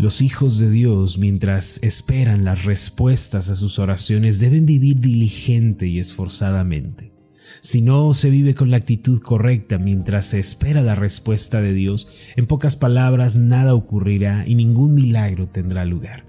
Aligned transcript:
Los 0.00 0.22
hijos 0.22 0.58
de 0.58 0.70
Dios, 0.70 1.18
mientras 1.18 1.78
esperan 1.82 2.42
las 2.42 2.64
respuestas 2.64 3.50
a 3.50 3.54
sus 3.54 3.78
oraciones, 3.78 4.40
deben 4.40 4.64
vivir 4.64 4.98
diligente 4.98 5.88
y 5.88 5.98
esforzadamente. 5.98 7.12
Si 7.60 7.82
no 7.82 8.14
se 8.14 8.30
vive 8.30 8.54
con 8.54 8.70
la 8.70 8.78
actitud 8.78 9.20
correcta 9.20 9.76
mientras 9.76 10.24
se 10.24 10.38
espera 10.38 10.80
la 10.80 10.94
respuesta 10.94 11.60
de 11.60 11.74
Dios, 11.74 12.08
en 12.36 12.46
pocas 12.46 12.76
palabras 12.76 13.36
nada 13.36 13.74
ocurrirá 13.74 14.44
y 14.46 14.54
ningún 14.54 14.94
milagro 14.94 15.50
tendrá 15.50 15.84
lugar. 15.84 16.24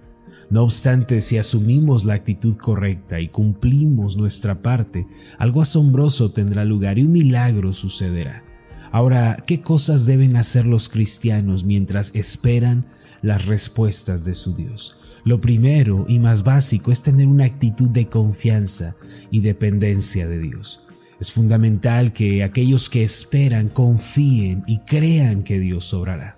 No 0.49 0.63
obstante, 0.63 1.21
si 1.21 1.37
asumimos 1.37 2.03
la 2.03 2.15
actitud 2.15 2.57
correcta 2.57 3.21
y 3.21 3.29
cumplimos 3.29 4.17
nuestra 4.17 4.61
parte, 4.61 5.07
algo 5.37 5.61
asombroso 5.61 6.31
tendrá 6.31 6.65
lugar 6.65 6.99
y 6.99 7.03
un 7.03 7.13
milagro 7.13 7.71
sucederá. 7.71 8.43
Ahora, 8.91 9.43
¿qué 9.47 9.61
cosas 9.61 10.05
deben 10.05 10.35
hacer 10.35 10.65
los 10.65 10.89
cristianos 10.89 11.63
mientras 11.63 12.13
esperan 12.13 12.85
las 13.21 13.45
respuestas 13.45 14.25
de 14.25 14.33
su 14.33 14.53
Dios? 14.53 14.97
Lo 15.23 15.39
primero 15.39 16.05
y 16.09 16.19
más 16.19 16.43
básico 16.43 16.91
es 16.91 17.01
tener 17.01 17.27
una 17.27 17.45
actitud 17.45 17.89
de 17.89 18.07
confianza 18.07 18.95
y 19.29 19.41
dependencia 19.41 20.27
de 20.27 20.39
Dios. 20.39 20.85
Es 21.21 21.31
fundamental 21.31 22.11
que 22.11 22.43
aquellos 22.43 22.89
que 22.89 23.03
esperan 23.03 23.69
confíen 23.69 24.63
y 24.67 24.79
crean 24.79 25.43
que 25.43 25.59
Dios 25.59 25.93
obrará. 25.93 26.37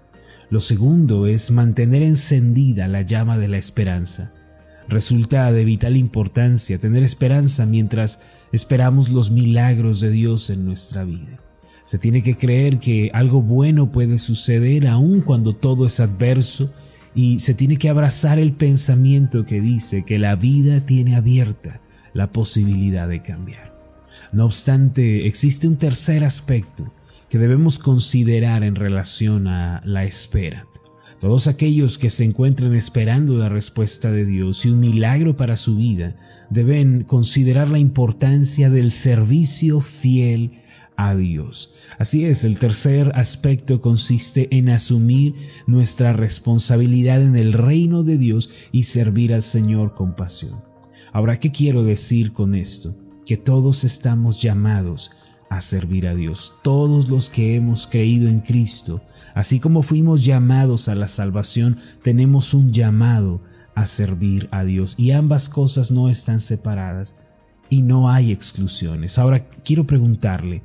Lo 0.51 0.59
segundo 0.59 1.25
es 1.25 1.49
mantener 1.49 2.03
encendida 2.03 2.87
la 2.87 3.01
llama 3.01 3.39
de 3.39 3.47
la 3.47 3.57
esperanza. 3.57 4.31
Resulta 4.87 5.51
de 5.51 5.65
vital 5.65 5.97
importancia 5.97 6.77
tener 6.77 7.01
esperanza 7.01 7.65
mientras 7.65 8.19
esperamos 8.51 9.09
los 9.09 9.31
milagros 9.31 10.01
de 10.01 10.11
Dios 10.11 10.49
en 10.51 10.65
nuestra 10.65 11.05
vida. 11.05 11.42
Se 11.83 11.97
tiene 11.97 12.23
que 12.23 12.37
creer 12.37 12.79
que 12.79 13.11
algo 13.13 13.41
bueno 13.41 13.91
puede 13.91 14.17
suceder 14.17 14.87
aun 14.87 15.21
cuando 15.21 15.53
todo 15.53 15.85
es 15.85 15.99
adverso 15.99 16.71
y 17.15 17.39
se 17.39 17.53
tiene 17.53 17.77
que 17.77 17.89
abrazar 17.89 18.39
el 18.39 18.53
pensamiento 18.53 19.45
que 19.45 19.61
dice 19.61 20.03
que 20.03 20.17
la 20.17 20.35
vida 20.35 20.85
tiene 20.85 21.15
abierta 21.15 21.81
la 22.13 22.31
posibilidad 22.31 23.07
de 23.07 23.21
cambiar. 23.21 23.73
No 24.31 24.45
obstante, 24.45 25.27
existe 25.27 25.67
un 25.67 25.77
tercer 25.77 26.23
aspecto 26.23 26.91
que 27.29 27.37
debemos 27.37 27.79
considerar 27.79 28.63
en 28.63 28.75
relación 28.75 29.47
a 29.47 29.81
la 29.83 30.05
espera. 30.05 30.67
Todos 31.19 31.47
aquellos 31.47 31.97
que 31.97 32.09
se 32.09 32.25
encuentren 32.25 32.75
esperando 32.75 33.37
la 33.37 33.47
respuesta 33.49 34.11
de 34.11 34.25
Dios 34.25 34.65
y 34.65 34.69
un 34.69 34.79
milagro 34.79 35.37
para 35.37 35.55
su 35.55 35.77
vida 35.77 36.15
deben 36.49 37.03
considerar 37.03 37.69
la 37.69 37.79
importancia 37.79 38.69
del 38.69 38.91
servicio 38.91 39.79
fiel 39.79 40.51
a 40.95 41.15
Dios. 41.15 41.73
Así 41.97 42.25
es, 42.25 42.43
el 42.43 42.57
tercer 42.57 43.11
aspecto 43.15 43.81
consiste 43.81 44.55
en 44.55 44.69
asumir 44.69 45.35
nuestra 45.67 46.13
responsabilidad 46.13 47.21
en 47.21 47.35
el 47.35 47.53
reino 47.53 48.03
de 48.03 48.17
Dios 48.17 48.49
y 48.71 48.83
servir 48.83 49.33
al 49.33 49.43
Señor 49.43 49.93
con 49.95 50.15
pasión. 50.15 50.63
Ahora, 51.11 51.39
¿qué 51.39 51.51
quiero 51.51 51.83
decir 51.83 52.33
con 52.33 52.55
esto? 52.55 52.95
Que 53.25 53.37
todos 53.37 53.83
estamos 53.83 54.41
llamados 54.41 55.11
a 55.49 55.61
servir 55.61 56.07
a 56.07 56.15
Dios. 56.15 56.55
Todos 56.63 57.09
los 57.09 57.29
que 57.29 57.55
hemos 57.55 57.85
creído 57.85 58.27
en 58.27 58.39
Cristo, 58.39 59.03
así 59.35 59.59
como 59.59 59.83
fuimos 59.83 60.25
llamados 60.25 60.87
a 60.89 60.95
la 60.95 61.07
salvación, 61.07 61.77
tenemos 62.01 62.53
un 62.53 62.71
llamado 62.71 63.41
a 63.75 63.85
servir 63.85 64.49
a 64.51 64.63
Dios. 64.63 64.95
Y 64.97 65.11
ambas 65.11 65.49
cosas 65.49 65.91
no 65.91 66.09
están 66.09 66.39
separadas 66.39 67.17
y 67.69 67.83
no 67.83 68.09
hay 68.09 68.31
exclusiones. 68.31 69.17
Ahora 69.17 69.47
quiero 69.63 69.85
preguntarle, 69.85 70.63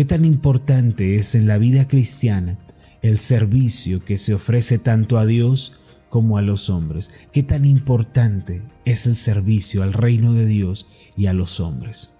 ¿Qué 0.00 0.06
tan 0.06 0.24
importante 0.24 1.16
es 1.16 1.34
en 1.34 1.46
la 1.46 1.58
vida 1.58 1.86
cristiana 1.86 2.58
el 3.02 3.18
servicio 3.18 4.02
que 4.02 4.16
se 4.16 4.32
ofrece 4.32 4.78
tanto 4.78 5.18
a 5.18 5.26
Dios 5.26 5.74
como 6.08 6.38
a 6.38 6.42
los 6.42 6.70
hombres? 6.70 7.10
¿Qué 7.34 7.42
tan 7.42 7.66
importante 7.66 8.62
es 8.86 9.04
el 9.04 9.14
servicio 9.14 9.82
al 9.82 9.92
reino 9.92 10.32
de 10.32 10.46
Dios 10.46 10.86
y 11.18 11.26
a 11.26 11.34
los 11.34 11.60
hombres? 11.60 12.16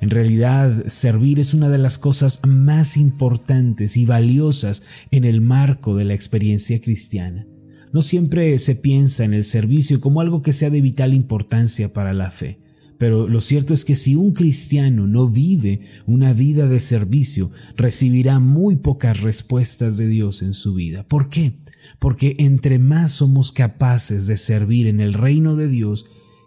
En 0.00 0.10
realidad, 0.10 0.86
servir 0.86 1.40
es 1.40 1.52
una 1.52 1.68
de 1.68 1.78
las 1.78 1.98
cosas 1.98 2.38
más 2.46 2.96
importantes 2.96 3.96
y 3.96 4.06
valiosas 4.06 4.84
en 5.10 5.24
el 5.24 5.40
marco 5.40 5.96
de 5.96 6.04
la 6.04 6.14
experiencia 6.14 6.80
cristiana. 6.80 7.44
No 7.92 8.02
siempre 8.02 8.56
se 8.60 8.76
piensa 8.76 9.24
en 9.24 9.34
el 9.34 9.42
servicio 9.42 10.00
como 10.00 10.20
algo 10.20 10.42
que 10.42 10.52
sea 10.52 10.70
de 10.70 10.80
vital 10.80 11.12
importancia 11.12 11.92
para 11.92 12.12
la 12.12 12.30
fe. 12.30 12.60
Pero 12.98 13.28
lo 13.28 13.40
cierto 13.40 13.74
es 13.74 13.84
que 13.84 13.94
si 13.94 14.14
un 14.14 14.32
cristiano 14.32 15.06
no 15.06 15.28
vive 15.28 15.80
una 16.06 16.32
vida 16.32 16.66
de 16.66 16.80
servicio, 16.80 17.50
recibirá 17.76 18.38
muy 18.38 18.76
pocas 18.76 19.20
respuestas 19.20 19.96
de 19.96 20.06
Dios 20.06 20.42
en 20.42 20.54
su 20.54 20.74
vida. 20.74 21.02
¿Por 21.04 21.28
qué? 21.28 21.58
Porque 21.98 22.36
entre 22.38 22.78
más 22.78 23.12
somos 23.12 23.52
capaces 23.52 24.26
de 24.26 24.36
servir 24.36 24.86
en 24.86 25.00
el 25.00 25.12
reino 25.12 25.56
de 25.56 25.68
Dios, 25.68 26.06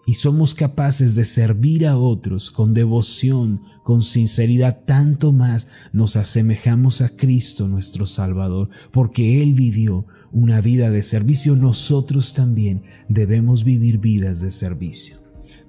y 0.09 0.15
somos 0.15 0.55
capaces 0.55 1.13
de 1.13 1.23
servir 1.23 1.85
a 1.85 1.95
otros 1.95 2.49
con 2.49 2.73
devoción, 2.73 3.61
con 3.83 4.01
sinceridad, 4.01 4.83
tanto 4.87 5.31
más 5.31 5.67
nos 5.93 6.15
asemejamos 6.15 7.01
a 7.01 7.15
Cristo 7.15 7.67
nuestro 7.67 8.07
Salvador, 8.07 8.71
porque 8.89 9.43
Él 9.43 9.53
vivió 9.53 10.07
una 10.31 10.61
vida 10.61 10.89
de 10.89 11.03
servicio, 11.03 11.55
nosotros 11.55 12.33
también 12.33 12.81
debemos 13.07 13.63
vivir 13.63 13.99
vidas 13.99 14.41
de 14.41 14.49
servicio. 14.49 15.18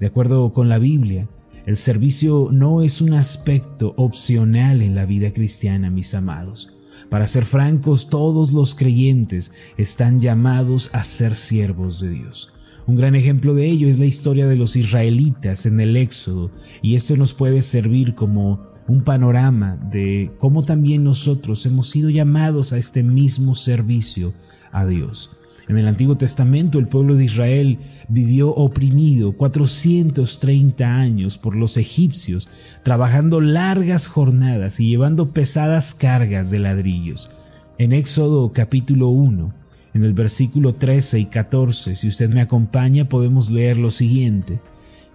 De 0.00 0.06
acuerdo 0.06 0.54
con 0.54 0.70
la 0.70 0.78
Biblia, 0.78 1.28
el 1.66 1.76
servicio 1.76 2.48
no 2.50 2.80
es 2.80 3.02
un 3.02 3.12
aspecto 3.12 3.92
opcional 3.98 4.80
en 4.80 4.94
la 4.94 5.04
vida 5.04 5.30
cristiana, 5.30 5.90
mis 5.90 6.14
amados. 6.14 6.72
Para 7.10 7.26
ser 7.26 7.44
francos, 7.44 8.08
todos 8.08 8.52
los 8.52 8.74
creyentes 8.74 9.52
están 9.76 10.22
llamados 10.22 10.88
a 10.94 11.04
ser 11.04 11.36
siervos 11.36 12.00
de 12.00 12.08
Dios. 12.08 12.54
Un 12.86 12.96
gran 12.96 13.14
ejemplo 13.14 13.54
de 13.54 13.66
ello 13.66 13.88
es 13.88 13.98
la 13.98 14.06
historia 14.06 14.48
de 14.48 14.56
los 14.56 14.74
israelitas 14.74 15.66
en 15.66 15.78
el 15.80 15.94
Éxodo, 15.98 16.50
y 16.80 16.94
esto 16.94 17.14
nos 17.18 17.34
puede 17.34 17.60
servir 17.60 18.14
como 18.14 18.70
un 18.88 19.02
panorama 19.02 19.76
de 19.76 20.32
cómo 20.38 20.64
también 20.64 21.04
nosotros 21.04 21.66
hemos 21.66 21.90
sido 21.90 22.08
llamados 22.08 22.72
a 22.72 22.78
este 22.78 23.02
mismo 23.02 23.54
servicio 23.54 24.32
a 24.72 24.86
Dios. 24.86 25.30
En 25.70 25.78
el 25.78 25.86
Antiguo 25.86 26.16
Testamento 26.16 26.80
el 26.80 26.88
pueblo 26.88 27.14
de 27.14 27.26
Israel 27.26 27.78
vivió 28.08 28.52
oprimido 28.52 29.36
430 29.36 30.96
años 30.96 31.38
por 31.38 31.54
los 31.54 31.76
egipcios, 31.76 32.50
trabajando 32.82 33.40
largas 33.40 34.08
jornadas 34.08 34.80
y 34.80 34.88
llevando 34.88 35.30
pesadas 35.30 35.94
cargas 35.94 36.50
de 36.50 36.58
ladrillos. 36.58 37.30
En 37.78 37.92
Éxodo 37.92 38.52
capítulo 38.52 39.10
1, 39.10 39.54
en 39.94 40.04
el 40.04 40.12
versículo 40.12 40.74
13 40.74 41.20
y 41.20 41.26
14, 41.26 41.94
si 41.94 42.08
usted 42.08 42.30
me 42.30 42.40
acompaña, 42.40 43.08
podemos 43.08 43.52
leer 43.52 43.78
lo 43.78 43.92
siguiente. 43.92 44.58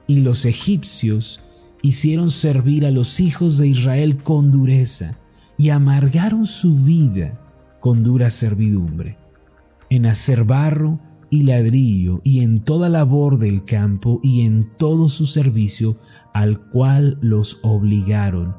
Y 0.07 0.21
los 0.21 0.45
egipcios 0.45 1.41
hicieron 1.81 2.31
servir 2.31 2.85
a 2.85 2.91
los 2.91 3.19
hijos 3.19 3.57
de 3.57 3.67
Israel 3.67 4.23
con 4.23 4.51
dureza 4.51 5.17
y 5.57 5.71
amargaron 5.71 6.45
su 6.45 6.77
vida 6.77 7.37
con 7.81 8.03
dura 8.05 8.29
servidumbre 8.29 9.17
en 9.89 10.05
hacer 10.05 10.43
barro 10.43 10.99
y 11.29 11.43
ladrillo 11.43 12.21
y 12.23 12.41
en 12.41 12.63
toda 12.63 12.89
labor 12.89 13.39
del 13.39 13.65
campo 13.65 14.19
y 14.23 14.41
en 14.41 14.69
todo 14.77 15.09
su 15.09 15.25
servicio 15.25 15.97
al 16.33 16.69
cual 16.69 17.17
los 17.21 17.59
obligaron 17.63 18.55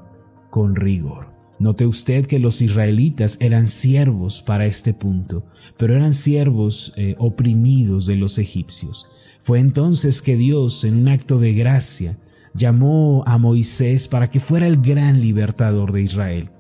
con 0.50 0.76
rigor. 0.76 1.36
Note 1.58 1.86
usted 1.86 2.26
que 2.26 2.38
los 2.38 2.60
israelitas 2.60 3.38
eran 3.40 3.66
siervos 3.68 4.42
para 4.42 4.66
este 4.66 4.92
punto, 4.92 5.46
pero 5.78 5.94
eran 5.94 6.12
siervos 6.12 6.92
eh, 6.96 7.16
oprimidos 7.18 8.06
de 8.06 8.16
los 8.16 8.38
egipcios. 8.38 9.06
Fue 9.40 9.60
entonces 9.60 10.20
que 10.20 10.36
Dios, 10.36 10.84
en 10.84 10.96
un 10.96 11.08
acto 11.08 11.38
de 11.38 11.54
gracia, 11.54 12.18
llamó 12.52 13.22
a 13.26 13.38
Moisés 13.38 14.08
para 14.08 14.30
que 14.30 14.40
fuera 14.40 14.66
el 14.66 14.82
gran 14.82 15.20
libertador 15.20 15.92
de 15.92 16.02
Israel. 16.02 16.50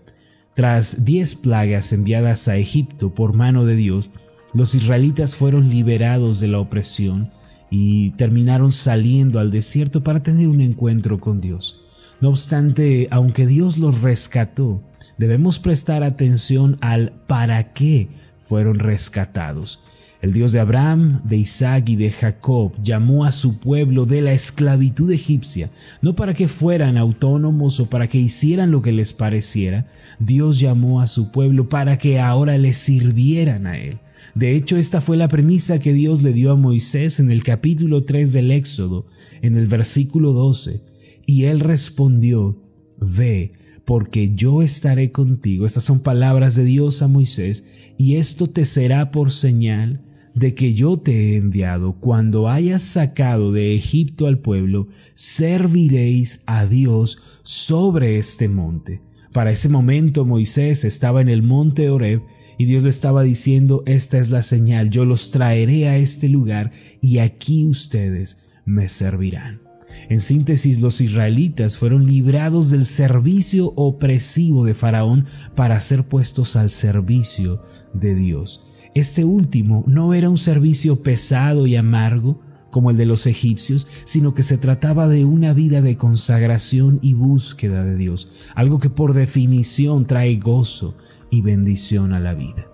Tras 0.54 1.04
diez 1.04 1.34
plagas 1.34 1.92
enviadas 1.92 2.48
a 2.48 2.56
Egipto 2.56 3.14
por 3.14 3.34
mano 3.34 3.66
de 3.66 3.76
Dios, 3.76 4.10
los 4.56 4.74
israelitas 4.74 5.34
fueron 5.34 5.68
liberados 5.68 6.40
de 6.40 6.48
la 6.48 6.58
opresión 6.58 7.30
y 7.70 8.12
terminaron 8.12 8.72
saliendo 8.72 9.38
al 9.38 9.50
desierto 9.50 10.02
para 10.02 10.22
tener 10.22 10.48
un 10.48 10.62
encuentro 10.62 11.20
con 11.20 11.42
Dios. 11.42 11.80
No 12.22 12.30
obstante, 12.30 13.06
aunque 13.10 13.46
Dios 13.46 13.76
los 13.76 14.00
rescató, 14.00 14.80
debemos 15.18 15.58
prestar 15.58 16.02
atención 16.02 16.78
al 16.80 17.12
para 17.26 17.74
qué 17.74 18.08
fueron 18.38 18.78
rescatados. 18.78 19.82
El 20.22 20.32
Dios 20.32 20.52
de 20.52 20.60
Abraham, 20.60 21.20
de 21.24 21.36
Isaac 21.36 21.90
y 21.90 21.96
de 21.96 22.10
Jacob 22.10 22.72
llamó 22.82 23.26
a 23.26 23.32
su 23.32 23.58
pueblo 23.58 24.06
de 24.06 24.22
la 24.22 24.32
esclavitud 24.32 25.10
egipcia, 25.10 25.68
no 26.00 26.16
para 26.16 26.32
que 26.32 26.48
fueran 26.48 26.96
autónomos 26.96 27.78
o 27.78 27.90
para 27.90 28.08
que 28.08 28.16
hicieran 28.16 28.70
lo 28.70 28.80
que 28.80 28.92
les 28.92 29.12
pareciera, 29.12 29.84
Dios 30.18 30.58
llamó 30.58 31.02
a 31.02 31.06
su 31.08 31.30
pueblo 31.30 31.68
para 31.68 31.98
que 31.98 32.20
ahora 32.20 32.56
le 32.56 32.72
sirvieran 32.72 33.66
a 33.66 33.76
Él. 33.76 33.98
De 34.34 34.56
hecho, 34.56 34.76
esta 34.76 35.00
fue 35.00 35.16
la 35.16 35.28
premisa 35.28 35.78
que 35.78 35.92
Dios 35.92 36.22
le 36.22 36.32
dio 36.32 36.50
a 36.52 36.56
Moisés 36.56 37.20
en 37.20 37.30
el 37.30 37.42
capítulo 37.42 38.04
3 38.04 38.32
del 38.32 38.50
Éxodo, 38.50 39.06
en 39.42 39.56
el 39.56 39.66
versículo 39.66 40.32
12. 40.32 40.82
Y 41.26 41.44
él 41.44 41.60
respondió, 41.60 42.60
Ve, 42.98 43.52
porque 43.84 44.34
yo 44.34 44.62
estaré 44.62 45.12
contigo. 45.12 45.66
Estas 45.66 45.84
son 45.84 46.00
palabras 46.00 46.56
de 46.56 46.64
Dios 46.64 47.02
a 47.02 47.08
Moisés, 47.08 47.64
y 47.98 48.16
esto 48.16 48.48
te 48.48 48.64
será 48.64 49.10
por 49.10 49.30
señal 49.30 50.02
de 50.36 50.54
que 50.54 50.74
yo 50.74 50.98
te 50.98 51.12
he 51.32 51.36
enviado, 51.36 51.94
cuando 51.98 52.50
hayas 52.50 52.82
sacado 52.82 53.52
de 53.52 53.74
Egipto 53.74 54.26
al 54.26 54.38
pueblo, 54.38 54.86
serviréis 55.14 56.42
a 56.44 56.66
Dios 56.66 57.22
sobre 57.42 58.18
este 58.18 58.46
monte. 58.46 59.00
Para 59.32 59.50
ese 59.50 59.70
momento 59.70 60.26
Moisés 60.26 60.84
estaba 60.84 61.22
en 61.22 61.30
el 61.30 61.42
monte 61.42 61.88
Horeb 61.88 62.20
y 62.58 62.64
Dios 62.64 62.82
le 62.82 62.90
estaba 62.90 63.22
diciendo, 63.22 63.82
esta 63.86 64.18
es 64.18 64.30
la 64.30 64.42
señal, 64.42 64.90
yo 64.90 65.04
los 65.04 65.30
traeré 65.30 65.88
a 65.88 65.96
este 65.96 66.28
lugar 66.28 66.72
y 67.00 67.18
aquí 67.18 67.66
ustedes 67.66 68.38
me 68.64 68.88
servirán. 68.88 69.60
En 70.08 70.20
síntesis, 70.20 70.80
los 70.80 71.00
israelitas 71.00 71.78
fueron 71.78 72.06
librados 72.06 72.70
del 72.70 72.86
servicio 72.86 73.72
opresivo 73.76 74.64
de 74.64 74.74
Faraón 74.74 75.26
para 75.54 75.80
ser 75.80 76.04
puestos 76.04 76.56
al 76.56 76.70
servicio 76.70 77.62
de 77.92 78.14
Dios. 78.14 78.64
Este 78.94 79.24
último 79.24 79.84
no 79.86 80.14
era 80.14 80.30
un 80.30 80.38
servicio 80.38 81.02
pesado 81.02 81.66
y 81.66 81.76
amargo 81.76 82.40
como 82.70 82.90
el 82.90 82.96
de 82.96 83.06
los 83.06 83.26
egipcios, 83.26 83.86
sino 84.04 84.34
que 84.34 84.42
se 84.42 84.58
trataba 84.58 85.08
de 85.08 85.24
una 85.24 85.54
vida 85.54 85.80
de 85.80 85.96
consagración 85.96 86.98
y 87.02 87.14
búsqueda 87.14 87.84
de 87.84 87.96
Dios, 87.96 88.32
algo 88.54 88.78
que 88.78 88.90
por 88.90 89.14
definición 89.14 90.06
trae 90.06 90.36
gozo 90.36 90.96
y 91.30 91.42
bendición 91.42 92.12
a 92.12 92.20
la 92.20 92.34
vida. 92.34 92.68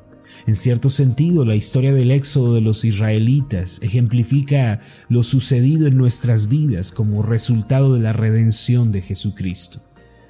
En 0.46 0.56
cierto 0.56 0.90
sentido, 0.90 1.44
la 1.44 1.54
historia 1.54 1.93
del 1.93 2.10
éxodo 2.10 2.54
de 2.54 2.60
los 2.60 2.84
israelitas 2.84 3.78
ejemplifica 3.82 4.81
lo 5.08 5.22
sucedido 5.22 5.87
en 5.87 5.96
nuestras 5.96 6.49
vidas 6.49 6.90
como 6.90 7.22
resultado 7.22 7.94
de 7.94 8.00
la 8.00 8.12
redención 8.12 8.90
de 8.93 9.02
Jesucristo. 9.02 9.82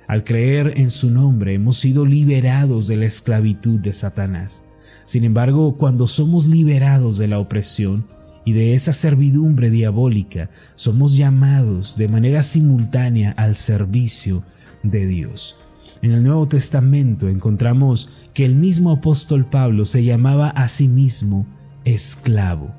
Al 0.08 0.24
creer 0.24 0.74
en 0.76 0.90
su 0.90 1.10
nombre 1.10 1.54
hemos 1.54 1.78
sido 1.78 2.04
liberados 2.04 2.86
de 2.86 2.96
la 2.96 3.06
esclavitud 3.06 3.80
de 3.80 3.94
Satanás. 3.94 4.64
Sin 5.06 5.24
embargo, 5.24 5.76
cuando 5.78 6.06
somos 6.06 6.46
liberados 6.46 7.16
de 7.16 7.28
la 7.28 7.38
opresión 7.38 8.06
y 8.44 8.52
de 8.52 8.74
esa 8.74 8.92
servidumbre 8.92 9.70
diabólica, 9.70 10.50
somos 10.74 11.16
llamados 11.16 11.96
de 11.96 12.08
manera 12.08 12.42
simultánea 12.42 13.30
al 13.30 13.56
servicio 13.56 14.42
de 14.82 15.06
Dios. 15.06 15.56
En 16.02 16.10
el 16.10 16.24
Nuevo 16.24 16.48
Testamento 16.48 17.28
encontramos 17.28 18.08
que 18.34 18.44
el 18.44 18.56
mismo 18.56 18.90
apóstol 18.90 19.44
Pablo 19.46 19.84
se 19.84 20.02
llamaba 20.02 20.48
a 20.48 20.66
sí 20.66 20.88
mismo 20.88 21.46
esclavo. 21.84 22.74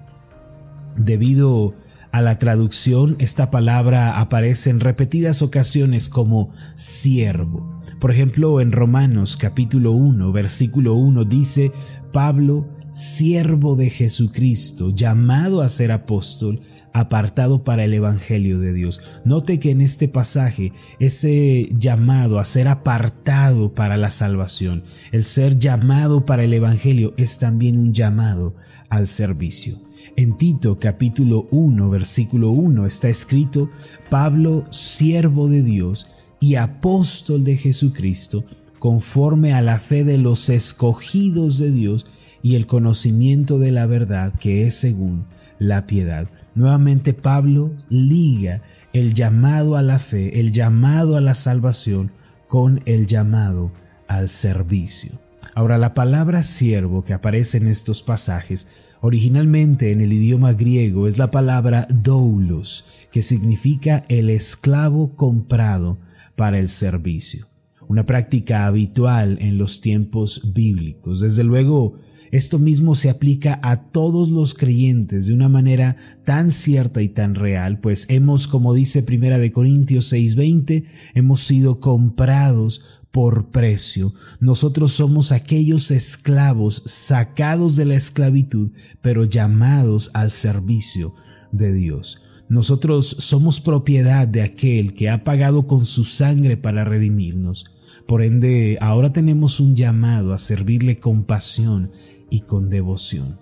Debido 0.97 1.73
a 2.11 2.21
la 2.21 2.37
traducción, 2.37 3.15
esta 3.19 3.49
palabra 3.49 4.19
aparece 4.19 4.71
en 4.71 4.81
repetidas 4.81 5.41
ocasiones 5.41 6.09
como 6.09 6.49
siervo. 6.75 7.79
Por 8.01 8.11
ejemplo, 8.11 8.59
en 8.59 8.73
Romanos 8.73 9.37
capítulo 9.37 9.93
1, 9.93 10.33
versículo 10.33 10.95
1 10.95 11.23
dice, 11.23 11.71
Pablo, 12.11 12.67
siervo 12.91 13.77
de 13.77 13.89
Jesucristo, 13.89 14.89
llamado 14.89 15.61
a 15.61 15.69
ser 15.69 15.93
apóstol, 15.93 16.59
apartado 16.93 17.63
para 17.63 17.83
el 17.83 17.93
Evangelio 17.93 18.59
de 18.59 18.73
Dios. 18.73 19.01
Note 19.25 19.59
que 19.59 19.71
en 19.71 19.81
este 19.81 20.07
pasaje 20.07 20.71
ese 20.99 21.69
llamado 21.75 22.39
a 22.39 22.45
ser 22.45 22.67
apartado 22.67 23.73
para 23.73 23.97
la 23.97 24.11
salvación, 24.11 24.83
el 25.11 25.23
ser 25.23 25.57
llamado 25.57 26.25
para 26.25 26.43
el 26.43 26.53
Evangelio 26.53 27.13
es 27.17 27.39
también 27.39 27.77
un 27.77 27.93
llamado 27.93 28.55
al 28.89 29.07
servicio. 29.07 29.77
En 30.15 30.37
Tito 30.37 30.77
capítulo 30.79 31.47
1 31.49 31.89
versículo 31.89 32.51
1 32.51 32.85
está 32.85 33.09
escrito, 33.09 33.69
Pablo, 34.09 34.65
siervo 34.69 35.49
de 35.49 35.63
Dios 35.63 36.07
y 36.39 36.55
apóstol 36.55 37.43
de 37.43 37.57
Jesucristo, 37.57 38.43
conforme 38.77 39.53
a 39.53 39.61
la 39.61 39.79
fe 39.79 40.03
de 40.03 40.17
los 40.17 40.49
escogidos 40.49 41.57
de 41.57 41.71
Dios 41.71 42.05
y 42.43 42.55
el 42.55 42.67
conocimiento 42.67 43.57
de 43.57 43.71
la 43.71 43.85
verdad 43.85 44.33
que 44.37 44.67
es 44.67 44.75
según 44.75 45.25
la 45.59 45.87
piedad. 45.87 46.27
Nuevamente 46.55 47.13
Pablo 47.13 47.71
liga 47.89 48.61
el 48.93 49.13
llamado 49.13 49.75
a 49.75 49.81
la 49.81 49.99
fe, 49.99 50.39
el 50.39 50.51
llamado 50.51 51.15
a 51.15 51.21
la 51.21 51.33
salvación 51.33 52.11
con 52.47 52.81
el 52.85 53.07
llamado 53.07 53.71
al 54.07 54.29
servicio. 54.29 55.11
Ahora 55.55 55.77
la 55.77 55.93
palabra 55.93 56.43
siervo 56.43 57.03
que 57.03 57.13
aparece 57.13 57.57
en 57.57 57.67
estos 57.67 58.01
pasajes 58.01 58.67
originalmente 59.01 59.91
en 59.91 60.01
el 60.01 60.13
idioma 60.13 60.53
griego 60.53 61.07
es 61.07 61.17
la 61.17 61.29
palabra 61.29 61.87
doulos, 61.89 62.85
que 63.11 63.21
significa 63.21 64.03
el 64.07 64.29
esclavo 64.29 65.15
comprado 65.15 65.99
para 66.35 66.57
el 66.57 66.69
servicio. 66.69 67.47
Una 67.87 68.05
práctica 68.05 68.65
habitual 68.65 69.37
en 69.41 69.57
los 69.57 69.81
tiempos 69.81 70.53
bíblicos. 70.53 71.19
Desde 71.19 71.43
luego, 71.43 71.99
esto 72.33 72.57
mismo 72.57 72.95
se 72.95 73.11
aplica 73.11 73.59
a 73.61 73.91
todos 73.91 74.29
los 74.29 74.55
creyentes 74.55 75.27
de 75.27 75.35
una 75.35 75.49
manera 75.49 75.97
tan 76.25 76.49
cierta 76.49 77.03
y 77.03 77.09
tan 77.09 77.35
real, 77.35 77.79
pues 77.79 78.07
hemos, 78.09 78.47
como 78.47 78.73
dice 78.73 79.03
Primera 79.03 79.37
de 79.37 79.51
Corintios 79.51 80.11
6:20, 80.11 80.83
hemos 81.13 81.41
sido 81.41 81.79
comprados 81.79 83.03
por 83.11 83.51
precio. 83.51 84.15
Nosotros 84.39 84.93
somos 84.93 85.31
aquellos 85.31 85.91
esclavos 85.91 86.81
sacados 86.87 87.75
de 87.75 87.85
la 87.85 87.93
esclavitud, 87.93 88.71
pero 89.03 89.25
llamados 89.25 90.09
al 90.15 90.31
servicio 90.31 91.13
de 91.51 91.71
Dios. 91.71 92.19
Nosotros 92.49 93.15
somos 93.19 93.61
propiedad 93.61 94.27
de 94.27 94.41
aquel 94.41 94.95
que 94.95 95.11
ha 95.11 95.23
pagado 95.23 95.67
con 95.67 95.85
su 95.85 96.03
sangre 96.03 96.57
para 96.57 96.83
redimirnos. 96.83 97.65
Por 98.07 98.21
ende, 98.21 98.77
ahora 98.81 99.13
tenemos 99.13 99.59
un 99.59 99.75
llamado 99.75 100.33
a 100.33 100.37
servirle 100.37 100.99
con 100.99 101.23
pasión 101.23 101.91
y 102.29 102.41
con 102.41 102.69
devoción. 102.69 103.37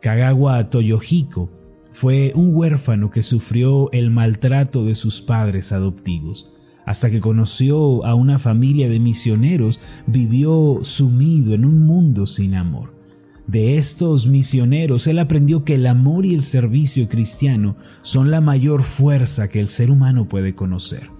Kagawa 0.00 0.68
Toyohiko 0.70 1.50
fue 1.90 2.32
un 2.34 2.54
huérfano 2.54 3.10
que 3.10 3.22
sufrió 3.22 3.90
el 3.92 4.10
maltrato 4.10 4.84
de 4.84 4.94
sus 4.94 5.20
padres 5.20 5.72
adoptivos. 5.72 6.52
Hasta 6.86 7.10
que 7.10 7.20
conoció 7.20 8.04
a 8.04 8.14
una 8.14 8.38
familia 8.38 8.88
de 8.88 8.98
misioneros, 8.98 9.80
vivió 10.06 10.80
sumido 10.82 11.54
en 11.54 11.64
un 11.64 11.86
mundo 11.86 12.26
sin 12.26 12.54
amor. 12.54 12.94
De 13.46 13.76
estos 13.78 14.26
misioneros, 14.26 15.06
él 15.06 15.18
aprendió 15.18 15.64
que 15.64 15.74
el 15.74 15.86
amor 15.86 16.24
y 16.24 16.34
el 16.34 16.42
servicio 16.42 17.08
cristiano 17.08 17.76
son 18.02 18.30
la 18.30 18.40
mayor 18.40 18.82
fuerza 18.82 19.48
que 19.48 19.60
el 19.60 19.68
ser 19.68 19.90
humano 19.90 20.28
puede 20.28 20.54
conocer. 20.54 21.10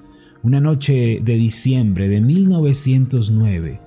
Una 0.43 0.59
noche 0.59 1.21
de 1.23 1.35
diciembre 1.35 2.09
de 2.09 2.23
1909, 2.23 3.79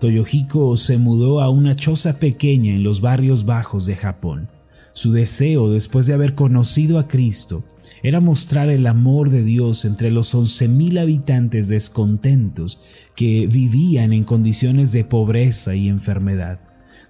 Toyohiko 0.00 0.76
se 0.76 0.98
mudó 0.98 1.40
a 1.40 1.50
una 1.50 1.76
choza 1.76 2.18
pequeña 2.18 2.74
en 2.74 2.82
los 2.82 3.00
barrios 3.00 3.44
bajos 3.46 3.86
de 3.86 3.94
Japón. 3.94 4.48
Su 4.92 5.12
deseo, 5.12 5.70
después 5.70 6.08
de 6.08 6.14
haber 6.14 6.34
conocido 6.34 6.98
a 6.98 7.06
Cristo, 7.06 7.62
era 8.02 8.18
mostrar 8.18 8.70
el 8.70 8.88
amor 8.88 9.30
de 9.30 9.44
Dios 9.44 9.84
entre 9.84 10.10
los 10.10 10.34
once 10.34 10.66
mil 10.66 10.98
habitantes 10.98 11.68
descontentos 11.68 12.80
que 13.14 13.46
vivían 13.46 14.12
en 14.12 14.24
condiciones 14.24 14.90
de 14.90 15.04
pobreza 15.04 15.76
y 15.76 15.88
enfermedad. 15.88 16.58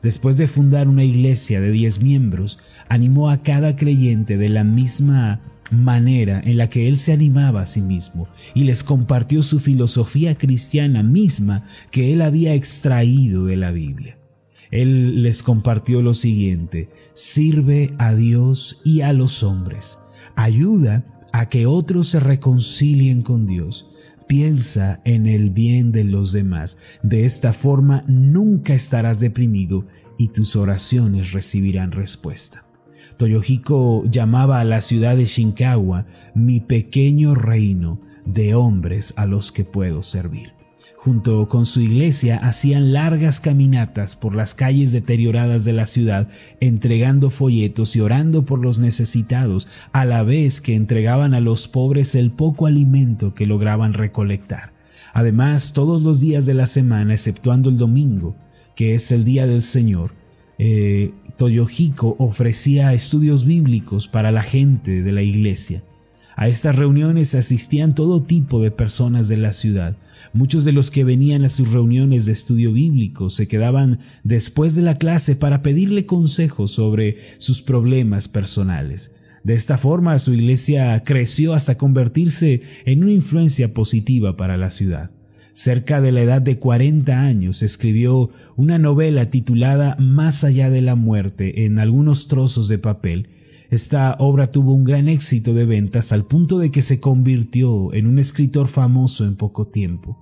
Después 0.03 0.37
de 0.37 0.47
fundar 0.47 0.89
una 0.89 1.05
iglesia 1.05 1.63
de 1.63 1.71
diez 1.71 2.03
miembros, 2.03 2.59
animó 2.91 3.31
a 3.31 3.41
cada 3.41 3.77
creyente 3.77 4.37
de 4.37 4.51
la 4.51 4.65
misma 4.65 5.41
manera 5.71 6.41
en 6.45 6.57
la 6.57 6.69
que 6.69 6.89
él 6.89 6.99
se 6.99 7.13
animaba 7.13 7.63
a 7.63 7.67
sí 7.67 7.81
mismo 7.81 8.29
y 8.55 8.65
les 8.65 8.83
compartió 8.83 9.43
su 9.43 9.59
filosofía 9.59 10.37
cristiana 10.37 11.03
misma 11.03 11.63
que 11.91 12.13
él 12.13 12.23
había 12.23 12.55
extraído 12.55 13.45
de 13.45 13.57
la 13.57 13.71
Biblia. 13.71 14.19
Él 14.71 15.23
les 15.23 15.43
compartió 15.43 16.01
lo 16.03 16.15
siguiente, 16.15 16.91
sirve 17.15 17.93
a 17.99 18.15
Dios 18.15 18.83
y 18.85 19.01
a 19.01 19.13
los 19.13 19.43
hombres, 19.43 19.99
ayuda 20.37 21.05
a 21.33 21.49
que 21.49 21.67
otros 21.67 22.09
se 22.09 22.21
reconcilien 22.21 23.23
con 23.23 23.47
Dios, 23.47 23.89
piensa 24.29 25.01
en 25.05 25.27
el 25.27 25.51
bien 25.51 25.91
de 25.91 26.05
los 26.05 26.33
demás, 26.33 26.79
de 27.03 27.25
esta 27.25 27.53
forma 27.53 28.03
nunca 28.07 28.75
estarás 28.75 29.19
deprimido 29.19 29.87
y 30.19 30.29
tus 30.29 30.55
oraciones 30.55 31.33
recibirán 31.33 31.91
respuesta. 31.91 32.70
Toyohiko 33.21 34.05
llamaba 34.11 34.61
a 34.61 34.65
la 34.65 34.81
ciudad 34.81 35.15
de 35.15 35.27
Shinkawa 35.27 36.07
mi 36.35 36.61
pequeño 36.61 37.35
reino 37.35 38.01
de 38.25 38.55
hombres 38.55 39.13
a 39.19 39.27
los 39.27 39.53
que 39.53 39.67
puedo 39.67 40.03
servir. 40.03 40.55
Junto 40.97 41.47
con 41.47 41.67
su 41.67 41.83
iglesia 41.83 42.39
hacían 42.39 42.95
largas 42.95 43.41
caminatas 43.41 44.17
por 44.17 44.35
las 44.35 44.55
calles 44.55 44.93
deterioradas 44.93 45.67
de 45.67 45.75
la 45.75 45.87
ciudad, 45.87 46.29
entregando 46.61 47.29
folletos 47.29 47.95
y 47.95 48.01
orando 48.01 48.47
por 48.47 48.63
los 48.63 48.79
necesitados, 48.79 49.69
a 49.93 50.07
la 50.07 50.23
vez 50.23 50.63
que 50.63 50.75
entregaban 50.75 51.35
a 51.35 51.41
los 51.41 51.69
pobres 51.69 52.15
el 52.15 52.31
poco 52.31 52.65
alimento 52.65 53.35
que 53.35 53.45
lograban 53.45 53.93
recolectar. 53.93 54.73
Además, 55.13 55.75
todos 55.75 56.01
los 56.01 56.23
días 56.23 56.47
de 56.47 56.55
la 56.55 56.67
semana, 56.67 57.13
exceptuando 57.13 57.69
el 57.69 57.77
domingo, 57.77 58.35
que 58.75 58.95
es 58.95 59.13
el 59.13 59.27
día 59.27 59.47
del 59.47 59.61
Señor, 59.61 60.20
eh, 60.63 61.13
Toyohiko 61.39 62.17
ofrecía 62.19 62.93
estudios 62.93 63.47
bíblicos 63.47 64.09
para 64.09 64.31
la 64.31 64.43
gente 64.43 65.03
de 65.03 65.11
la 65.11 65.23
iglesia. 65.23 65.83
A 66.37 66.49
estas 66.49 66.77
reuniones 66.77 67.35
asistían 67.35 67.95
todo 67.95 68.25
tipo 68.25 68.61
de 68.61 68.71
personas 68.71 69.29
de 69.29 69.39
la 69.39 69.55
ciudad. 69.55 69.97
Muchos 70.35 70.67
de 70.67 70.73
los 70.73 70.91
que 70.91 71.03
venían 71.03 71.47
a 71.47 71.49
sus 71.49 71.73
reuniones 71.73 72.27
de 72.27 72.33
estudio 72.33 72.75
bíblico 72.75 73.31
se 73.31 73.49
quedaban 73.49 74.01
después 74.23 74.75
de 74.75 74.83
la 74.83 74.99
clase 74.99 75.35
para 75.35 75.63
pedirle 75.63 76.05
consejos 76.05 76.73
sobre 76.73 77.17
sus 77.39 77.63
problemas 77.63 78.29
personales. 78.29 79.15
De 79.43 79.55
esta 79.55 79.79
forma 79.79 80.19
su 80.19 80.35
iglesia 80.35 81.03
creció 81.05 81.55
hasta 81.55 81.79
convertirse 81.79 82.61
en 82.85 83.03
una 83.03 83.13
influencia 83.13 83.73
positiva 83.73 84.37
para 84.37 84.59
la 84.59 84.69
ciudad. 84.69 85.11
Cerca 85.53 86.01
de 86.01 86.13
la 86.13 86.23
edad 86.23 86.43
de 86.43 86.59
40 86.59 87.21
años 87.21 87.63
escribió 87.63 88.31
una 88.57 88.79
novela 88.79 89.31
titulada 89.31 89.97
Más 89.99 90.45
allá 90.45 90.71
de 90.71 90.81
la 90.81 90.95
muerte 90.95 91.65
en 91.65 91.79
algunos 91.79 92.29
trozos 92.29 92.69
de 92.69 92.79
papel. 92.79 93.29
Esta 93.71 94.17
obra 94.19 94.53
tuvo 94.53 94.75
un 94.75 94.85
gran 94.85 95.09
éxito 95.09 95.55
de 95.55 95.67
ventas 95.67 96.13
al 96.13 96.25
punto 96.25 96.59
de 96.59 96.71
que 96.71 96.83
se 96.83 97.01
convirtió 97.01 97.93
en 97.95 98.07
un 98.07 98.19
escritor 98.19 98.69
famoso 98.69 99.25
en 99.25 99.37
poco 99.37 99.67
tiempo. 99.67 100.19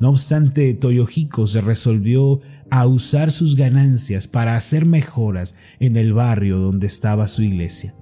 No 0.00 0.10
obstante, 0.10 0.74
Toyohiko 0.74 1.46
se 1.46 1.60
resolvió 1.60 2.40
a 2.70 2.86
usar 2.86 3.30
sus 3.30 3.56
ganancias 3.56 4.26
para 4.26 4.56
hacer 4.56 4.84
mejoras 4.84 5.54
en 5.78 5.96
el 5.96 6.12
barrio 6.12 6.58
donde 6.58 6.88
estaba 6.88 7.28
su 7.28 7.42
iglesia. 7.42 7.94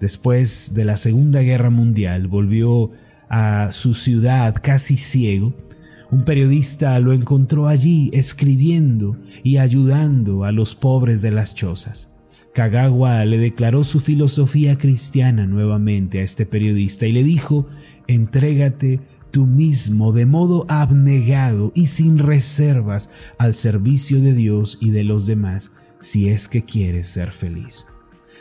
Después 0.00 0.74
de 0.74 0.84
la 0.84 0.96
Segunda 0.96 1.40
Guerra 1.40 1.70
Mundial 1.70 2.28
volvió 2.28 2.92
a 3.28 3.70
su 3.72 3.94
ciudad 3.94 4.54
casi 4.62 4.96
ciego 4.96 5.54
un 6.10 6.24
periodista 6.24 6.98
lo 6.98 7.12
encontró 7.12 7.68
allí 7.68 8.10
escribiendo 8.12 9.16
y 9.42 9.58
ayudando 9.58 10.44
a 10.44 10.52
los 10.52 10.74
pobres 10.74 11.22
de 11.22 11.30
las 11.30 11.54
chozas. 11.54 12.16
Kagawa 12.52 13.24
le 13.24 13.38
declaró 13.38 13.84
su 13.84 14.00
filosofía 14.00 14.76
cristiana 14.76 15.46
nuevamente 15.46 16.18
a 16.18 16.22
este 16.22 16.46
periodista 16.46 17.06
y 17.06 17.12
le 17.12 17.22
dijo, 17.22 17.66
entrégate 18.08 19.00
tú 19.30 19.46
mismo 19.46 20.12
de 20.12 20.26
modo 20.26 20.66
abnegado 20.68 21.70
y 21.76 21.86
sin 21.86 22.18
reservas 22.18 23.10
al 23.38 23.54
servicio 23.54 24.20
de 24.20 24.34
Dios 24.34 24.78
y 24.80 24.90
de 24.90 25.04
los 25.04 25.26
demás 25.26 25.70
si 26.00 26.28
es 26.28 26.48
que 26.48 26.64
quieres 26.64 27.06
ser 27.06 27.30
feliz. 27.30 27.86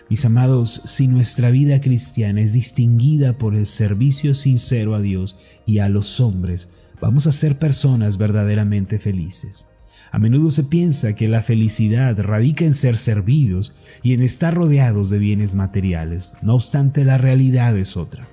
Mis 0.09 0.25
amados, 0.25 0.81
si 0.85 1.07
nuestra 1.07 1.51
vida 1.51 1.81
cristiana 1.81 2.41
es 2.41 2.53
distinguida 2.53 3.37
por 3.37 3.53
el 3.53 3.67
servicio 3.67 4.33
sincero 4.33 4.95
a 4.95 5.01
Dios 5.01 5.37
y 5.67 5.79
a 5.79 5.89
los 5.89 6.19
hombres, 6.19 6.69
vamos 7.01 7.27
a 7.27 7.31
ser 7.31 7.57
personas 7.57 8.17
verdaderamente 8.17 8.99
felices. 8.99 9.67
A 10.11 10.17
menudo 10.17 10.49
se 10.49 10.63
piensa 10.63 11.13
que 11.13 11.27
la 11.27 11.43
felicidad 11.43 12.17
radica 12.19 12.65
en 12.65 12.73
ser 12.73 12.97
servidos 12.97 13.73
y 14.01 14.13
en 14.13 14.21
estar 14.21 14.55
rodeados 14.55 15.09
de 15.09 15.19
bienes 15.19 15.53
materiales, 15.53 16.37
no 16.41 16.55
obstante 16.55 17.05
la 17.05 17.17
realidad 17.17 17.77
es 17.77 17.95
otra. 17.95 18.27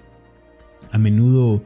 A 0.91 0.99
menudo 0.99 1.63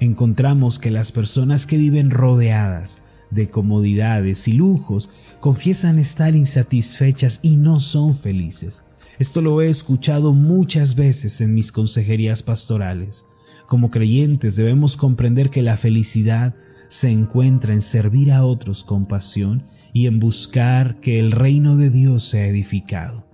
encontramos 0.00 0.78
que 0.78 0.90
las 0.90 1.12
personas 1.12 1.66
que 1.66 1.78
viven 1.78 2.10
rodeadas 2.10 3.02
de 3.30 3.48
comodidades 3.48 4.48
y 4.48 4.52
lujos 4.52 5.10
confiesan 5.40 5.98
estar 5.98 6.34
insatisfechas 6.34 7.40
y 7.42 7.56
no 7.56 7.80
son 7.80 8.14
felices. 8.14 8.84
Esto 9.18 9.40
lo 9.40 9.62
he 9.62 9.68
escuchado 9.68 10.32
muchas 10.32 10.94
veces 10.94 11.40
en 11.40 11.54
mis 11.54 11.72
consejerías 11.72 12.42
pastorales. 12.42 13.26
Como 13.66 13.90
creyentes 13.90 14.56
debemos 14.56 14.96
comprender 14.96 15.50
que 15.50 15.62
la 15.62 15.76
felicidad 15.76 16.54
se 16.88 17.10
encuentra 17.10 17.72
en 17.72 17.82
servir 17.82 18.30
a 18.30 18.44
otros 18.44 18.84
con 18.84 19.06
pasión 19.06 19.64
y 19.92 20.06
en 20.06 20.20
buscar 20.20 21.00
que 21.00 21.18
el 21.18 21.32
reino 21.32 21.76
de 21.76 21.90
Dios 21.90 22.24
sea 22.24 22.46
edificado. 22.46 23.24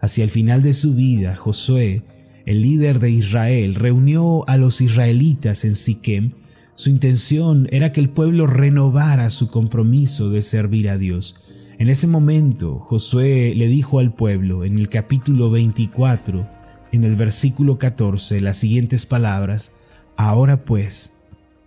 Hacia 0.00 0.24
el 0.24 0.30
final 0.30 0.62
de 0.62 0.72
su 0.72 0.94
vida, 0.94 1.36
Josué, 1.36 2.02
el 2.46 2.62
líder 2.62 2.98
de 2.98 3.10
Israel, 3.10 3.74
reunió 3.74 4.48
a 4.48 4.56
los 4.56 4.80
israelitas 4.80 5.64
en 5.64 5.76
Siquem. 5.76 6.32
Su 6.74 6.90
intención 6.90 7.68
era 7.70 7.92
que 7.92 8.00
el 8.00 8.10
pueblo 8.10 8.46
renovara 8.46 9.30
su 9.30 9.48
compromiso 9.48 10.30
de 10.30 10.42
servir 10.42 10.88
a 10.88 10.98
Dios. 10.98 11.36
En 11.78 11.88
ese 11.88 12.06
momento, 12.06 12.78
Josué 12.78 13.54
le 13.54 13.68
dijo 13.68 13.98
al 13.98 14.12
pueblo 14.14 14.64
en 14.64 14.78
el 14.78 14.88
capítulo 14.88 15.50
24 15.50 16.46
en 16.94 17.02
el 17.02 17.16
versículo 17.16 17.76
14 17.76 18.40
las 18.40 18.56
siguientes 18.56 19.04
palabras, 19.04 19.72
Ahora 20.16 20.64
pues, 20.64 21.18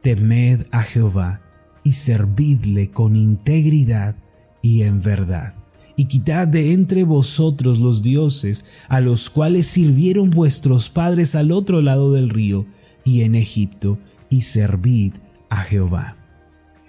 temed 0.01 0.67
a 0.71 0.83
Jehová 0.83 1.41
y 1.83 1.91
servidle 1.91 2.91
con 2.91 3.17
integridad 3.17 4.15
y 4.61 4.83
en 4.83 5.01
verdad, 5.01 5.55
y 5.97 6.05
quitad 6.05 6.47
de 6.47 6.71
entre 6.71 7.03
vosotros 7.03 7.79
los 7.79 8.03
dioses 8.03 8.63
a 8.87 9.01
los 9.01 9.29
cuales 9.29 9.67
sirvieron 9.67 10.29
vuestros 10.29 10.89
padres 10.89 11.35
al 11.35 11.51
otro 11.51 11.81
lado 11.81 12.13
del 12.13 12.29
río 12.29 12.65
y 13.03 13.23
en 13.23 13.35
Egipto, 13.35 13.99
y 14.29 14.43
servid 14.43 15.15
a 15.49 15.57
Jehová. 15.57 16.15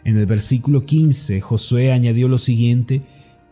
En 0.05 0.17
el 0.17 0.27
versículo 0.27 0.87
15 0.87 1.41
Josué 1.41 1.91
añadió 1.91 2.29
lo 2.29 2.39
siguiente, 2.39 3.03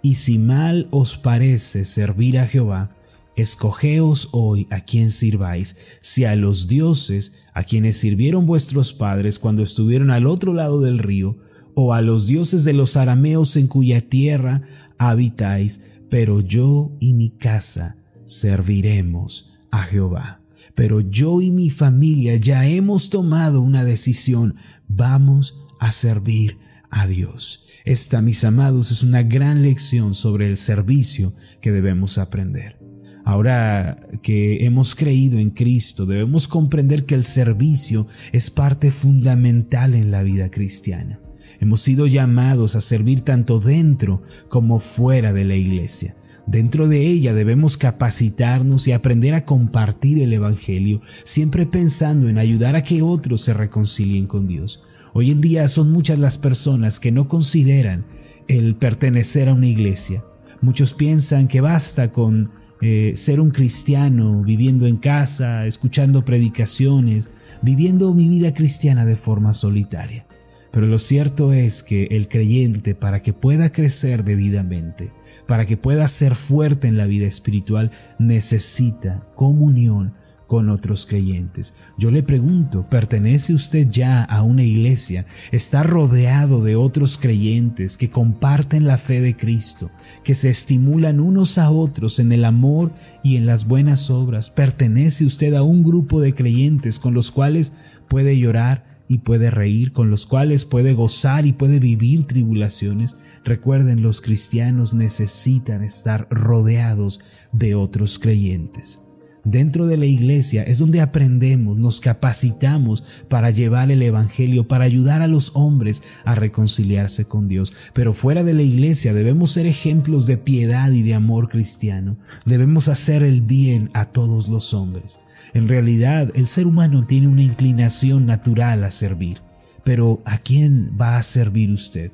y 0.01 0.15
si 0.15 0.39
mal 0.39 0.87
os 0.93 1.17
parece 1.17 1.85
servir 1.85 2.39
a 2.39 2.47
Jehová, 2.47 2.96
Escogeos 3.37 4.31
hoy 4.33 4.67
a 4.71 4.81
quien 4.81 5.11
sirváis, 5.11 5.77
si 6.01 6.25
a 6.25 6.35
los 6.37 6.69
dioses 6.69 7.33
a 7.53 7.65
quienes 7.65 7.99
sirvieron 7.99 8.47
vuestros 8.47 8.95
padres 8.95 9.39
cuando 9.39 9.63
estuvieron 9.63 10.11
al 10.11 10.27
otro 10.27 10.55
lado 10.55 10.81
del 10.81 10.99
río, 10.99 11.37
o 11.75 11.93
a 11.93 12.01
los 12.01 12.27
dioses 12.27 12.65
de 12.65 12.73
los 12.73 12.97
arameos 12.97 13.55
en 13.57 13.67
cuya 13.67 14.01
tierra 14.01 14.63
habitáis, 14.97 16.01
pero 16.09 16.41
yo 16.41 16.97
y 16.99 17.13
mi 17.13 17.29
casa 17.31 17.99
serviremos 18.25 19.53
a 19.71 19.83
Jehová. 19.83 20.41
Pero 20.75 21.01
yo 21.01 21.43
y 21.43 21.51
mi 21.51 21.69
familia 21.69 22.37
ya 22.37 22.67
hemos 22.67 23.11
tomado 23.11 23.61
una 23.61 23.85
decisión, 23.85 24.55
vamos 24.89 25.59
a 25.79 25.93
servir 25.93 26.59
a 26.91 27.07
Dios. 27.07 27.65
Esta, 27.85 28.23
mis 28.23 28.45
amados, 28.45 28.91
es 28.91 29.03
una 29.03 29.23
gran 29.23 29.63
lección 29.63 30.15
sobre 30.15 30.47
el 30.49 30.57
servicio 30.57 31.35
que 31.61 31.73
debemos 31.73 32.17
aprender. 32.17 32.86
Ahora 33.27 34.07
que 34.23 34.65
hemos 34.65 34.95
creído 34.95 35.41
en 35.41 35.51
Cristo, 35.51 36.07
debemos 36.07 36.47
comprender 36.47 37.07
que 37.07 37.17
el 37.17 37.25
servicio 37.25 38.07
es 38.31 38.51
parte 38.51 38.93
fundamental 38.93 39.95
en 39.97 40.13
la 40.13 40.23
vida 40.23 40.49
cristiana. 40.49 41.19
Hemos 41.59 41.81
sido 41.81 42.07
llamados 42.07 42.77
a 42.77 42.81
servir 42.81 43.23
tanto 43.23 43.59
dentro 43.59 44.23
como 44.49 44.79
fuera 44.79 45.33
de 45.33 45.45
la 45.45 45.57
iglesia. 45.57 46.15
Dentro 46.47 46.87
de 46.87 47.05
ella 47.05 47.35
debemos 47.35 47.77
capacitarnos 47.77 48.87
y 48.87 48.93
aprender 48.93 49.35
a 49.35 49.45
compartir 49.45 50.21
el 50.21 50.33
Evangelio, 50.33 51.01
siempre 51.25 51.67
pensando 51.67 52.29
en 52.29 52.39
ayudar 52.39 52.77
a 52.77 52.85
que 52.85 53.03
otros 53.03 53.41
se 53.41 53.55
reconcilien 53.55 54.29
con 54.29 54.47
Dios. 54.47 54.85
Hoy 55.15 55.33
en 55.33 55.41
día 55.41 55.67
son 55.67 55.91
muchas 55.91 56.21
las 56.21 56.39
personas 56.39 57.01
que 57.01 57.11
no 57.11 57.27
consideran 57.27 58.07
el 58.47 58.77
pertenecer 58.77 59.49
a 59.49 59.55
una 59.55 59.67
iglesia. 59.67 60.23
Muchos 60.61 60.95
piensan 60.95 61.49
que 61.49 61.61
basta 61.61 62.13
con 62.13 62.53
eh, 62.81 63.13
ser 63.17 63.41
un 63.41 63.51
cristiano, 63.51 64.43
viviendo 64.43 64.87
en 64.87 64.97
casa, 64.97 65.67
escuchando 65.67 66.25
predicaciones, 66.25 67.31
viviendo 67.63 68.13
mi 68.13 68.29
vida 68.29 68.53
cristiana 68.53 69.05
de 69.07 69.17
forma 69.17 69.53
solitaria. 69.53 70.27
Pero 70.73 70.87
lo 70.87 70.99
cierto 70.99 71.55
es 71.55 71.83
que 71.83 72.05
el 72.11 72.29
creyente, 72.29 72.95
para 72.95 73.23
que 73.23 73.33
pueda 73.33 73.73
crecer 73.73 74.25
debidamente, 74.25 75.11
para 75.47 75.65
que 75.65 75.79
pueda 75.79 76.07
ser 76.07 76.35
fuerte 76.35 76.87
en 76.87 76.99
la 76.99 77.07
vida 77.07 77.27
espiritual, 77.27 77.93
necesita 78.19 79.25
comunión 79.35 80.13
con 80.47 80.69
otros 80.69 81.07
creyentes. 81.07 81.75
Yo 81.99 82.11
le 82.11 82.23
pregunto, 82.23 82.89
¿pertenece 82.89 83.55
usted 83.55 83.89
ya 83.89 84.23
a 84.23 84.43
una 84.43 84.63
iglesia? 84.63 85.27
¿Está 85.53 85.83
rodeado 85.83 86.63
de 86.63 86.77
otros 86.77 87.19
creyentes 87.19 87.97
que 87.97 88.11
comparten 88.11 88.87
la 88.87 88.99
fe 88.99 89.21
de 89.21 89.37
Cristo, 89.37 89.91
que 90.25 90.35
se 90.35 90.51
estimulan 90.51 91.21
unos 91.21 91.59
a 91.59 91.71
otros 91.71 92.19
en 92.19 92.33
el 92.33 92.45
amor 92.45 92.93
y 93.23 93.37
en 93.37 93.47
las 93.47 93.67
buenas 93.67 94.11
obras? 94.11 94.51
¿Pertenece 94.51 95.25
usted 95.25 95.55
a 95.55 95.63
un 95.63 95.83
grupo 95.83 96.21
de 96.21 96.35
creyentes 96.35 96.99
con 96.99 97.15
los 97.15 97.31
cuales 97.31 97.73
puede 98.09 98.39
llorar? 98.39 98.97
y 99.09 99.19
puede 99.19 99.53
reír, 99.53 99.93
con 99.93 100.11
los 100.11 100.27
cuales 100.27 100.65
puede 100.65 100.93
gozar 100.93 101.47
y 101.47 101.53
puede 101.53 101.79
vivir 101.79 102.27
tribulaciones. 102.27 103.17
Recuerden, 103.45 104.03
los 104.03 104.21
cristianos 104.21 104.95
necesitan 104.95 105.85
estar 105.85 106.27
rodeados 106.29 107.21
de 107.53 107.77
otros 107.77 108.19
creyentes. 108.19 109.06
Dentro 109.47 109.87
de 109.87 109.97
la 109.97 110.07
iglesia 110.07 110.65
es 110.65 110.79
donde 110.79 111.01
aprendemos, 111.01 111.79
nos 111.79 112.01
capacitamos 112.01 113.05
para 113.29 113.51
llevar 113.51 113.93
el 113.93 114.03
Evangelio, 114.03 114.67
para 114.67 114.85
ayudar 114.85 115.23
a 115.23 115.29
los 115.29 115.53
hombres 115.55 116.03
a 116.25 116.35
reconciliarse 116.35 117.27
con 117.27 117.47
Dios. 117.47 117.73
Pero 117.93 118.13
fuera 118.13 118.43
de 118.43 118.55
la 118.55 118.63
iglesia 118.63 119.15
debemos 119.15 119.53
ser 119.53 119.67
ejemplos 119.67 120.27
de 120.27 120.37
piedad 120.37 120.91
y 120.91 121.03
de 121.03 121.15
amor 121.15 121.49
cristiano. 121.49 122.17
Debemos 122.45 122.89
hacer 122.89 123.23
el 123.23 123.41
bien 123.41 123.89
a 123.95 124.07
todos 124.07 124.49
los 124.49 124.75
hombres. 124.75 125.21
En 125.55 125.69
realidad, 125.69 126.33
el 126.35 126.49
ser 126.49 126.67
humano 126.67 127.07
tiene 127.07 127.29
una 127.29 127.43
inclinación 127.43 128.27
natural 128.27 128.83
a 128.83 128.91
servir. 128.91 129.39
Pero 129.85 130.23
¿a 130.25 130.39
quién 130.39 130.91
va 131.01 131.19
a 131.19 131.23
servir 131.23 131.71
usted? 131.71 132.11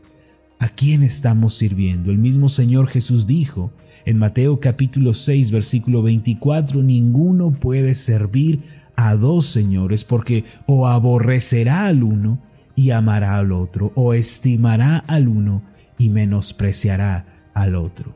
¿A 0.63 0.69
quién 0.69 1.03
estamos 1.03 1.55
sirviendo? 1.55 2.13
El 2.13 2.19
mismo 2.19 2.49
Señor 2.49 2.87
Jesús 2.87 3.27
dijo 3.27 3.73
en 4.05 4.17
Mateo 4.17 4.61
capítulo 4.61 5.13
6 5.13 5.51
versículo 5.51 6.03
24, 6.03 6.85
ninguno 6.85 7.51
puede 7.51 7.97
servir 7.97 8.61
a 8.95 9.17
dos 9.17 9.47
señores, 9.47 10.05
porque 10.05 10.45
o 10.67 10.87
aborrecerá 10.87 11.87
al 11.87 12.05
uno 12.05 12.41
y 12.77 12.93
amará 12.93 13.39
al 13.39 13.51
otro, 13.51 13.91
o 13.97 14.15
estimará 14.15 14.99
al 14.99 15.27
uno 15.27 15.65
y 15.99 16.11
menospreciará 16.11 17.27
al 17.55 17.75
otro. 17.75 18.15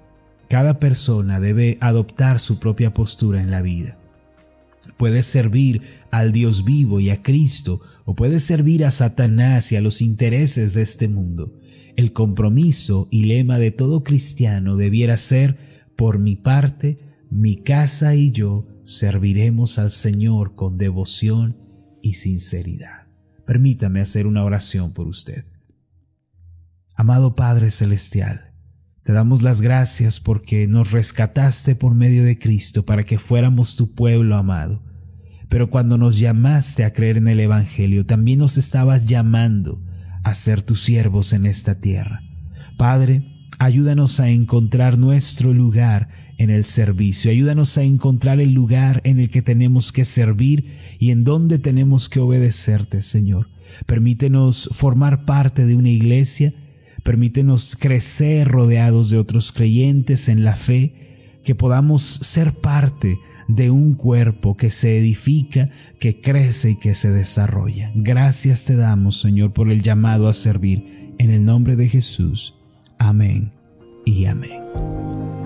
Cada 0.49 0.79
persona 0.79 1.41
debe 1.41 1.79
adoptar 1.81 2.39
su 2.39 2.61
propia 2.61 2.95
postura 2.95 3.43
en 3.43 3.51
la 3.51 3.61
vida. 3.61 3.99
Puedes 4.97 5.27
servir 5.27 5.83
al 6.11 6.33
Dios 6.33 6.65
vivo 6.65 7.01
y 7.01 7.11
a 7.11 7.23
Cristo, 7.23 7.81
o 8.05 8.15
puedes 8.15 8.43
servir 8.43 8.85
a 8.85 8.91
Satanás 8.91 9.73
y 9.73 9.77
a 9.77 9.81
los 9.81 10.01
intereses 10.01 10.75
de 10.75 10.83
este 10.83 11.09
mundo. 11.09 11.53
El 11.97 12.13
compromiso 12.13 13.09
y 13.11 13.25
lema 13.25 13.59
de 13.59 13.71
todo 13.71 14.03
cristiano 14.03 14.77
debiera 14.77 15.17
ser, 15.17 15.57
por 15.97 16.19
mi 16.19 16.37
parte, 16.37 16.99
mi 17.31 17.57
casa 17.57 18.15
y 18.15 18.31
yo 18.31 18.65
serviremos 18.85 19.79
al 19.79 19.91
Señor 19.91 20.55
con 20.55 20.79
devoción 20.79 21.57
y 22.03 22.15
sinceridad. 22.15 23.09
Permítame 23.47 24.01
hacer 24.01 24.27
una 24.27 24.45
oración 24.45 24.93
por 24.93 25.09
usted. 25.09 25.47
Amado 26.95 27.35
Padre 27.35 27.71
Celestial, 27.71 28.46
te 29.07 29.13
damos 29.13 29.43
las 29.43 29.61
gracias 29.61 30.19
porque 30.19 30.67
nos 30.67 30.91
rescataste 30.91 31.77
por 31.77 31.95
medio 31.95 32.25
de 32.25 32.41
Cristo 32.41 32.85
para 32.85 33.05
que 33.05 33.21
fuéramos 33.21 33.77
tu 33.77 33.95
pueblo 33.95 34.35
amado. 34.35 34.83
Pero 35.49 35.71
cuando 35.71 35.97
nos 35.97 36.19
llamaste 36.19 36.85
a 36.85 36.93
creer 36.93 37.19
en 37.19 37.29
el 37.29 37.39
Evangelio, 37.39 38.05
también 38.05 38.41
nos 38.41 38.59
estabas 38.59 39.07
llamando 39.07 39.81
a 40.25 40.35
ser 40.35 40.61
tus 40.61 40.83
siervos 40.83 41.33
en 41.33 41.47
esta 41.47 41.77
tierra. 41.77 42.25
Padre, 42.77 43.23
ayúdanos 43.61 44.19
a 44.19 44.29
encontrar 44.29 44.99
nuestro 44.99 45.55
lugar 45.55 46.09
en 46.37 46.51
el 46.51 46.65
servicio. 46.65 47.31
Ayúdanos 47.31 47.79
a 47.79 47.85
encontrar 47.85 48.41
el 48.41 48.55
lugar 48.55 49.03
en 49.05 49.21
el 49.21 49.31
que 49.31 49.41
tenemos 49.41 49.93
que 49.93 50.05
servir 50.05 50.67
y 50.99 51.13
en 51.13 51.23
donde 51.23 51.61
tenemos 51.61 52.09
que 52.09 52.19
obedecerte, 52.19 53.03
Señor. 53.03 53.51
Permítenos 53.87 54.69
formar 54.73 55.25
parte 55.25 55.65
de 55.65 55.77
una 55.77 55.91
iglesia 55.91 56.53
Permítenos 57.07 57.77
crecer 57.79 58.49
rodeados 58.49 59.11
de 59.11 59.19
otros 59.19 59.53
creyentes 59.53 60.29
en 60.29 60.43
la 60.43 60.57
fe, 60.57 61.39
que 61.45 61.55
podamos 61.55 62.03
ser 62.03 62.53
parte 62.53 63.21
de 63.47 63.71
un 63.71 63.95
cuerpo 63.95 64.57
que 64.57 64.73
se 64.73 64.99
edifica, 64.99 65.71
que 66.01 66.21
crece 66.21 66.71
y 66.71 66.77
que 66.81 66.97
se 66.97 67.13
desarrolla. 67.13 67.93
Gracias 67.95 68.65
te 68.65 68.75
damos, 68.75 69.21
Señor, 69.21 69.53
por 69.53 69.71
el 69.71 69.83
llamado 69.83 70.27
a 70.27 70.33
servir. 70.33 71.15
En 71.19 71.31
el 71.31 71.45
nombre 71.45 71.77
de 71.77 71.89
Jesús. 71.89 72.57
Amén 72.99 73.53
y 74.05 74.25
amén. 74.25 75.46